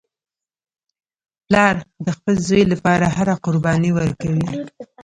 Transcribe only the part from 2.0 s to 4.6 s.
د خپل زوی لپاره هره قرباني ورکوي